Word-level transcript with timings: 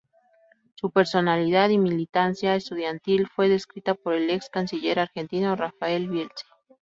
Su 0.77 0.89
personalidad 0.89 1.69
y 1.69 1.77
militancia 1.77 2.55
estudiantil 2.55 3.27
fue 3.27 3.49
descrita 3.49 3.93
por 3.93 4.13
el 4.15 4.31
ex 4.31 4.49
canciller 4.49 4.97
argentino, 4.97 5.55
Rafael 5.55 6.09
Bielsa. 6.09 6.47